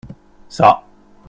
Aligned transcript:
Ça. 0.49 0.83